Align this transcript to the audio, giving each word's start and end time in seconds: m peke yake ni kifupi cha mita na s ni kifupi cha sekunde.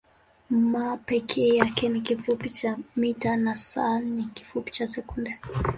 m 0.71 0.95
peke 0.99 1.55
yake 1.55 1.89
ni 1.89 2.01
kifupi 2.01 2.49
cha 2.49 2.77
mita 2.95 3.37
na 3.37 3.51
s 3.55 3.77
ni 4.01 4.23
kifupi 4.25 4.71
cha 4.71 4.87
sekunde. 4.87 5.39